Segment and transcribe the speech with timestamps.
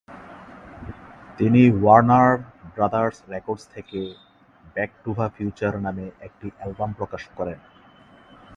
[1.37, 2.29] তিনি Warner
[2.75, 3.99] Brothers Records থেকে
[4.75, 7.59] "back to the future" নামে একটি অ্যালবাম প্রকাশ করেন।